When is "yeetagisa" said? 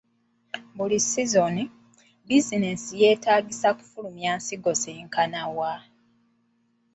3.01-3.69